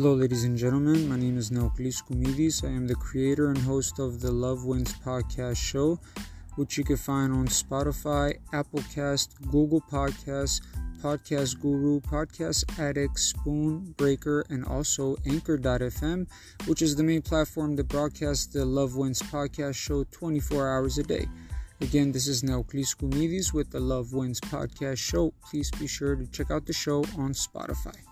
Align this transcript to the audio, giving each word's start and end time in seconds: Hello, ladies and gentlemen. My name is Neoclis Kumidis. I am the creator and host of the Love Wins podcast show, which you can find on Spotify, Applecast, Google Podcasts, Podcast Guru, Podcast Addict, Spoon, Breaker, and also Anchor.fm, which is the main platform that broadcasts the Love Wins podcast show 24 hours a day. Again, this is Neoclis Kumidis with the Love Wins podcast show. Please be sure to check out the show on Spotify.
Hello, 0.00 0.14
ladies 0.14 0.44
and 0.44 0.56
gentlemen. 0.56 1.08
My 1.08 1.16
name 1.16 1.36
is 1.36 1.50
Neoclis 1.50 2.04
Kumidis. 2.06 2.62
I 2.62 2.68
am 2.68 2.86
the 2.86 2.94
creator 2.94 3.48
and 3.48 3.58
host 3.58 3.98
of 3.98 4.20
the 4.20 4.30
Love 4.30 4.64
Wins 4.64 4.94
podcast 5.04 5.56
show, 5.56 5.98
which 6.54 6.78
you 6.78 6.84
can 6.84 6.96
find 6.96 7.32
on 7.32 7.48
Spotify, 7.48 8.38
Applecast, 8.52 9.30
Google 9.50 9.80
Podcasts, 9.80 10.60
Podcast 11.02 11.60
Guru, 11.60 12.00
Podcast 12.00 12.78
Addict, 12.78 13.18
Spoon, 13.18 13.92
Breaker, 13.96 14.44
and 14.50 14.64
also 14.64 15.16
Anchor.fm, 15.26 16.28
which 16.66 16.80
is 16.80 16.94
the 16.94 17.02
main 17.02 17.20
platform 17.20 17.74
that 17.74 17.88
broadcasts 17.88 18.46
the 18.46 18.64
Love 18.64 18.94
Wins 18.94 19.20
podcast 19.20 19.74
show 19.74 20.04
24 20.12 20.68
hours 20.68 20.98
a 20.98 21.02
day. 21.02 21.26
Again, 21.80 22.12
this 22.12 22.28
is 22.28 22.44
Neoclis 22.44 22.96
Kumidis 22.96 23.52
with 23.52 23.72
the 23.72 23.80
Love 23.80 24.12
Wins 24.12 24.40
podcast 24.42 24.98
show. 24.98 25.34
Please 25.50 25.72
be 25.72 25.88
sure 25.88 26.14
to 26.14 26.24
check 26.28 26.52
out 26.52 26.66
the 26.66 26.72
show 26.72 26.98
on 27.18 27.32
Spotify. 27.32 28.07